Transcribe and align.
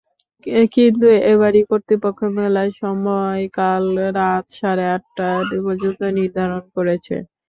কিন্তু 0.75 1.03
এবারই 1.31 1.61
কর্তৃপক্ষ 1.69 2.19
মেলার 2.35 2.69
সময়কাল 2.81 3.83
রাত 4.17 4.45
সাড়ে 4.57 4.85
আটটা 4.95 5.27
পর্যন্ত 5.65 5.99
নির্ধারণ 6.17 6.63
করেছে। 6.75 7.15